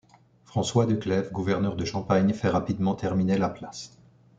[0.45, 3.99] François de Clèves, gouverneur de Champagne, fait rapidement terminer la place.